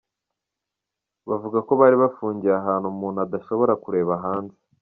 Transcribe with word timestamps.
Bavuga 1.29 1.59
ko 1.67 1.71
bari 1.81 1.95
bafungiye 2.03 2.53
ahantu 2.61 2.85
umuntu 2.93 3.17
adashobora 3.25 3.73
kureba 3.83 4.13
hanze. 4.23 4.57